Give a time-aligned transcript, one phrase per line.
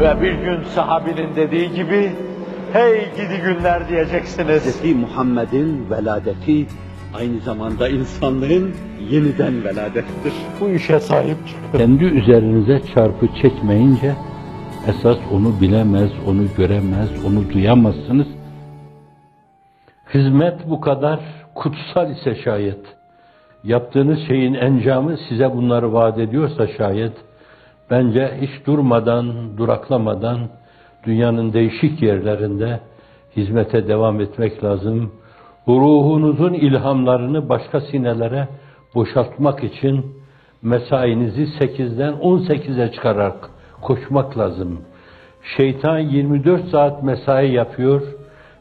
[0.00, 2.12] Ve bir gün sahabinin dediği gibi,
[2.72, 4.82] hey gidi günler diyeceksiniz.
[4.82, 4.94] Hz.
[4.94, 6.66] Muhammed'in veladeti
[7.14, 8.74] aynı zamanda insanlığın
[9.10, 10.32] yeniden veladettir.
[10.60, 11.78] Bu işe sahip çıkın.
[11.78, 14.14] Kendi üzerinize çarpı çekmeyince
[14.88, 18.26] esas onu bilemez, onu göremez, onu duyamazsınız.
[20.14, 21.20] Hizmet bu kadar
[21.54, 22.80] kutsal ise şayet,
[23.64, 27.12] yaptığınız şeyin encamı size bunları vaat ediyorsa şayet,
[27.90, 30.38] bence hiç durmadan, duraklamadan
[31.06, 32.80] dünyanın değişik yerlerinde
[33.36, 35.12] hizmete devam etmek lazım.
[35.68, 38.48] Ruhunuzun ilhamlarını başka sinelere
[38.94, 40.16] boşaltmak için
[40.62, 43.50] mesainizi 8'den 18'e çıkararak
[43.82, 44.80] koşmak lazım.
[45.56, 48.02] Şeytan 24 saat mesai yapıyor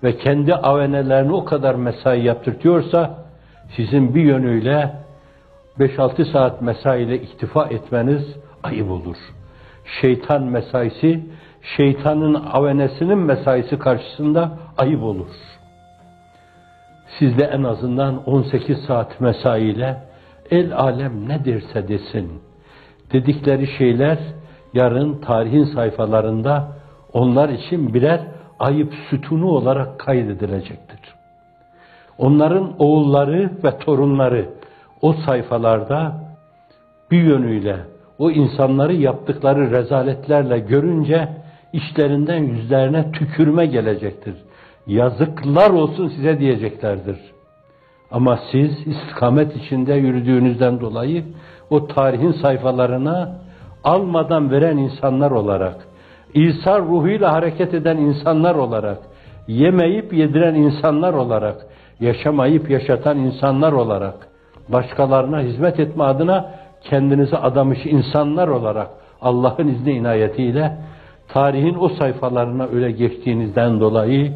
[0.04, 3.26] ve kendi avenelerini o kadar mesai yaptırtıyorsa
[3.76, 4.92] sizin bir yönüyle
[5.80, 8.24] 5-6 saat mesaiyle iktifa etmeniz
[8.68, 9.18] ayıp olur.
[10.02, 11.26] Şeytan mesaisi,
[11.78, 15.36] şeytanın avenesinin mesaisi karşısında ayıp olur.
[17.20, 20.04] Siz de en azından 18 saat mesaiyle
[20.52, 22.42] el alem ne derse desin.
[23.14, 24.18] Dedikleri şeyler
[24.74, 26.68] yarın tarihin sayfalarında
[27.14, 28.22] onlar için birer
[28.60, 31.00] ayıp sütunu olarak kaydedilecektir.
[32.18, 34.50] Onların oğulları ve torunları
[35.02, 36.16] o sayfalarda
[37.12, 37.78] bir yönüyle
[38.20, 41.30] o insanları yaptıkları rezaletlerle görünce
[41.74, 44.36] işlerinden yüzlerine tükürme gelecektir.
[44.88, 47.18] Yazıklar olsun size diyeceklerdir.
[48.12, 51.24] Ama siz istikamet içinde yürüdüğünüzden dolayı
[51.70, 53.40] o tarihin sayfalarına
[53.84, 55.76] almadan veren insanlar olarak,
[56.34, 58.98] İsa ruhuyla hareket eden insanlar olarak,
[59.48, 61.56] yemeyip yediren insanlar olarak,
[62.00, 64.28] yaşamayıp yaşatan insanlar olarak,
[64.70, 66.52] başkalarına hizmet etme adına
[66.83, 68.91] kendinizi adamış insanlar olarak
[69.21, 70.79] Allah'ın izni inayetiyle
[71.29, 74.33] tarihin o sayfalarına öyle geçtiğinizden dolayı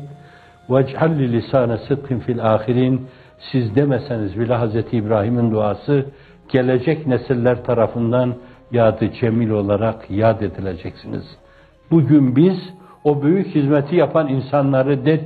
[0.69, 3.07] وَاجْعَلْ لِسَانَ صِدْقٍ fil ahirin
[3.53, 4.75] siz demeseniz bile Hz.
[4.93, 6.07] İbrahim'in duası
[6.49, 8.35] gelecek nesiller tarafından
[8.73, 11.25] yadı cemil olarak yad edileceksiniz.
[11.91, 12.59] Bugün biz
[13.05, 15.21] o büyük hizmeti yapan insanları de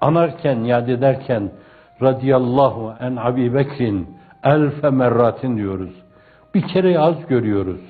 [0.00, 1.50] anarken, yad ederken
[2.02, 4.08] radıyallahu en Abi Bekrin
[4.44, 5.90] elfe merratin diyoruz.
[6.55, 7.81] Bir kere az görüyoruz.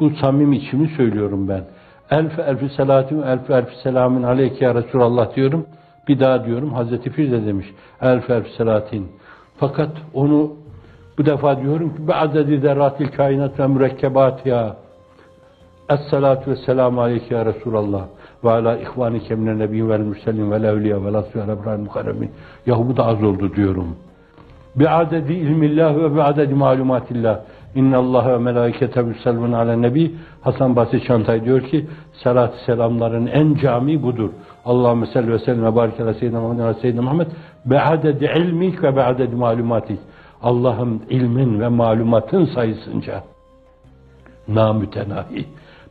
[0.00, 1.64] Bu samim içimi söylüyorum ben.
[2.10, 5.66] Elfe elfi salatim elfe elfi selamın aleyke ya Resulallah diyorum.
[6.08, 7.66] Bir daha diyorum Hazreti Pir de demiş.
[8.00, 9.08] Elfe elfi salatin.
[9.56, 10.52] Fakat onu
[11.18, 14.76] bu defa diyorum ki be'adedi zerratil kainat ve mürekkebat ya.
[15.90, 18.02] Esselatu ve selamu aleyke ya Resulallah
[18.44, 22.30] ve ala ihvanike minen nebiyyin vel mürselin vel evliya vel asfiyel ebrahim mukarremin.
[22.66, 23.96] Yahu bu da az oldu diyorum.
[24.76, 27.40] Bi'adedi ilmillah ve bi'adedi malumatillah.
[27.78, 30.14] İnna Allah ve melaikete yüsellun ala nebi.
[30.40, 34.30] Hasan Basri Çantay diyor ki salat selamların en cami budur.
[34.64, 37.26] Allahümme salli ve sellem ve barik ala seyyidina Muhammed ve seyyidina Muhammed
[37.66, 39.98] be'adedi ilmik ve be'adedi malumatik.
[40.42, 43.22] Allah'ım ilmin ve malumatın sayısınca
[44.48, 45.46] namütenahi.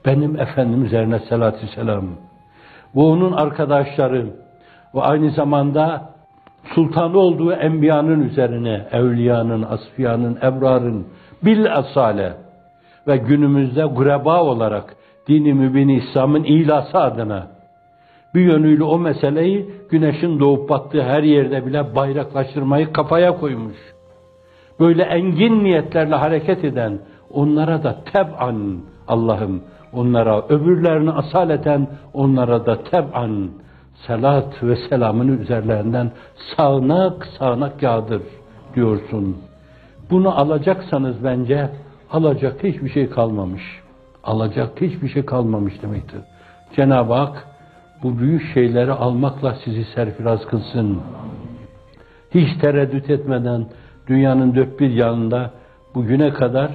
[0.06, 2.06] Benim Efendim üzerine salatü selam.
[2.96, 4.26] Bu onun arkadaşları
[4.96, 6.10] ve aynı zamanda
[6.76, 11.08] sultan olduğu enbiyanın üzerine, evliyanın, asfiyanın, ebrarın,
[11.46, 12.34] bil asale
[13.08, 14.96] ve günümüzde gureba olarak
[15.28, 17.48] dini mübini İslam'ın ilası adına
[18.36, 23.78] bir yönüyle o meseleyi güneşin doğup battığı her yerde bile bayraklaştırmayı kafaya koymuş.
[24.80, 27.00] Böyle engin niyetlerle hareket eden
[27.32, 33.50] onlara da teb'an Allah'ım onlara öbürlerini asaleten onlara da teb'an
[34.08, 36.12] selat ve selamını üzerlerinden
[36.56, 38.22] sağanak sağanak yağdır
[38.76, 39.47] diyorsun.
[40.12, 41.70] Bunu alacaksanız bence
[42.12, 43.64] alacak hiçbir şey kalmamış.
[44.24, 46.20] Alacak hiçbir şey kalmamış demektir.
[46.76, 47.48] Cenab-ı Hak
[48.04, 51.02] bu büyük şeyleri almakla sizi serfiraz kılsın.
[52.34, 53.66] Hiç tereddüt etmeden
[54.08, 55.52] dünyanın dört bir yanında
[55.96, 56.72] bugüne kadar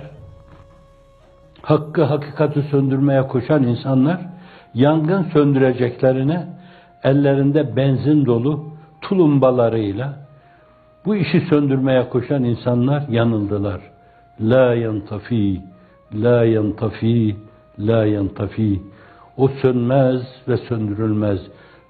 [1.63, 4.21] hakkı hakikati söndürmeye koşan insanlar
[4.75, 6.47] yangın söndüreceklerine
[7.05, 8.65] ellerinde benzin dolu
[9.01, 10.22] tulumbalarıyla
[11.07, 13.81] bu işi söndürmeye koşan insanlar yanıldılar.
[14.41, 15.61] La yantafi,
[16.15, 17.37] la yantafi,
[17.79, 18.81] la yantafi.
[19.37, 21.41] O sönmez ve söndürülmez.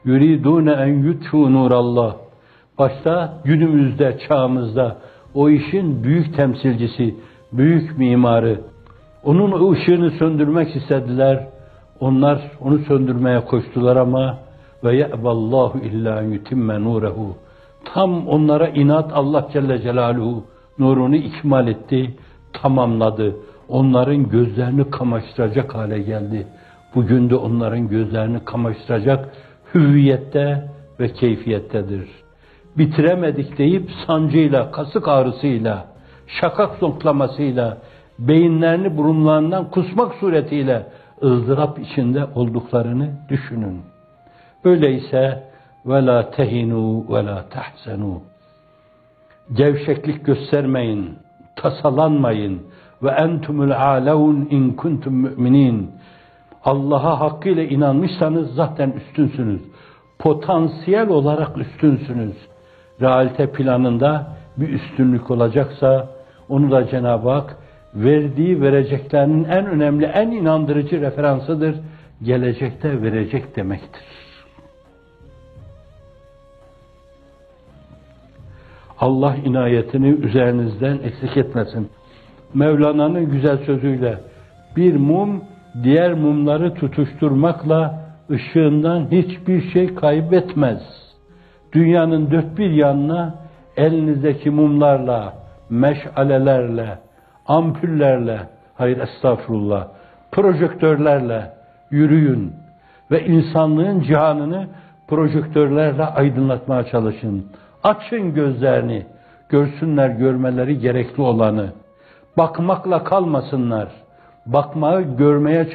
[0.04, 2.16] Yuridune en yutfu nurallah.
[2.78, 4.96] Başta günümüzde, çağımızda
[5.34, 7.14] o işin büyük temsilcisi,
[7.52, 8.60] büyük mimarı.
[9.24, 11.48] Onun ışığını söndürmek istediler.
[12.00, 14.38] Onlar onu söndürmeye koştular ama
[14.84, 17.36] ve ye'ballahu illa yutimme nurehu.
[17.84, 20.44] Tam onlara inat Allah Celle Celaluhu
[20.78, 22.14] nurunu ikmal etti,
[22.52, 23.36] tamamladı.
[23.68, 26.46] Onların gözlerini kamaştıracak hale geldi.
[26.94, 29.28] bugün de onların gözlerini kamaştıracak
[29.74, 30.68] hüviyette
[31.00, 32.08] ve keyfiyettedir.
[32.78, 35.86] Bitiremedik deyip sancıyla, kasık ağrısıyla,
[36.26, 37.78] şakak zonklamasıyla,
[38.18, 40.86] beyinlerini burunlarından kusmak suretiyle
[41.22, 43.80] ızdırap içinde olduklarını düşünün.
[44.64, 45.51] Öyleyse
[45.86, 48.22] ve la tehinu ve la tahzenu.
[49.52, 51.18] Gevşeklik göstermeyin,
[51.56, 52.62] tasalanmayın
[53.02, 55.90] ve entumul alevun in kuntum müminin.
[56.64, 59.60] Allah'a hakkıyla inanmışsanız zaten üstünsünüz.
[60.18, 62.36] Potansiyel olarak üstünsünüz.
[63.00, 64.26] Realite planında
[64.56, 66.08] bir üstünlük olacaksa
[66.48, 67.56] onu da Cenab-ı Hak
[67.94, 71.76] verdiği vereceklerinin en önemli, en inandırıcı referansıdır.
[72.22, 74.02] Gelecekte verecek demektir.
[79.02, 81.90] Allah inayetini üzerinizden eksik etmesin.
[82.54, 84.18] Mevlana'nın güzel sözüyle
[84.76, 85.44] bir mum
[85.82, 88.00] diğer mumları tutuşturmakla
[88.30, 90.82] ışığından hiçbir şey kaybetmez.
[91.72, 93.34] Dünyanın dört bir yanına
[93.76, 95.34] elinizdeki mumlarla,
[95.70, 96.98] meşalelerle,
[97.46, 98.40] ampullerle,
[98.74, 99.88] hayır estağfurullah,
[100.32, 101.50] projektörlerle
[101.90, 102.52] yürüyün
[103.10, 104.66] ve insanlığın cihanını
[105.08, 107.46] projektörlerle aydınlatmaya çalışın.
[107.82, 109.06] Açın gözlerini,
[109.48, 111.72] görsünler görmeleri gerekli olanı.
[112.36, 113.88] Bakmakla kalmasınlar.
[114.46, 115.68] Bakmayı görmeye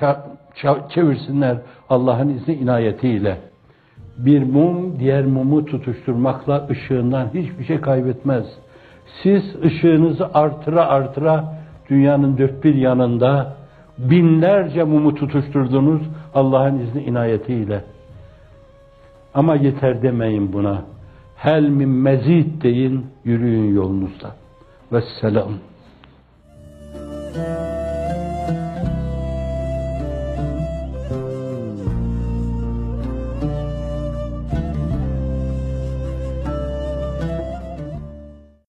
[0.90, 1.58] çevirsinler
[1.90, 3.38] Allah'ın izni inayetiyle.
[4.18, 8.46] Bir mum diğer mumu tutuşturmakla ışığından hiçbir şey kaybetmez.
[9.24, 11.44] Siz ışığınızı artıra artıra
[11.90, 13.54] dünyanın dört bir yanında
[13.98, 16.02] binlerce mumu tutuşturdunuz
[16.34, 17.84] Allah'ın izni inayetiyle.
[19.34, 20.82] Ama yeter demeyin buna.
[21.38, 24.36] Hel min mezid deyin, yürüyün yolunuzda.
[24.92, 25.54] Vesselam.